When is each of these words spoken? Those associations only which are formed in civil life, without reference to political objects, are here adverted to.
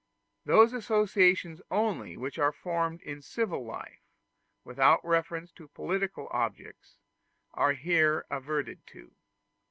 Those 0.45 0.73
associations 0.73 1.61
only 1.69 2.17
which 2.17 2.39
are 2.39 2.51
formed 2.51 3.03
in 3.03 3.21
civil 3.21 3.63
life, 3.63 3.99
without 4.63 4.99
reference 5.05 5.51
to 5.51 5.67
political 5.67 6.27
objects, 6.31 6.97
are 7.53 7.73
here 7.73 8.25
adverted 8.31 8.87
to. 8.87 9.13